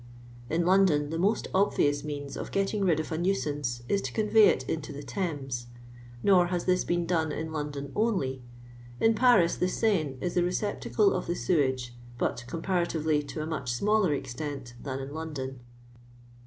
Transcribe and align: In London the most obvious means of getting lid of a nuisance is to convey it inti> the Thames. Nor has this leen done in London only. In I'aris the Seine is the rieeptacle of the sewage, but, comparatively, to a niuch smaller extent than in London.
In 0.49 0.65
London 0.65 1.11
the 1.11 1.19
most 1.19 1.47
obvious 1.53 2.03
means 2.03 2.35
of 2.35 2.49
getting 2.51 2.83
lid 2.83 2.99
of 2.99 3.11
a 3.11 3.19
nuisance 3.19 3.83
is 3.87 4.01
to 4.01 4.11
convey 4.11 4.47
it 4.47 4.65
inti> 4.67 4.91
the 4.91 5.03
Thames. 5.03 5.67
Nor 6.23 6.47
has 6.47 6.65
this 6.65 6.85
leen 6.89 7.05
done 7.05 7.31
in 7.31 7.51
London 7.53 7.91
only. 7.95 8.41
In 8.99 9.13
I'aris 9.15 9.57
the 9.59 9.67
Seine 9.67 10.17
is 10.19 10.33
the 10.33 10.41
rieeptacle 10.41 11.13
of 11.15 11.27
the 11.27 11.35
sewage, 11.35 11.93
but, 12.17 12.45
comparatively, 12.47 13.21
to 13.21 13.43
a 13.43 13.45
niuch 13.45 13.69
smaller 13.69 14.11
extent 14.11 14.73
than 14.81 14.97
in 14.99 15.13
London. 15.13 15.59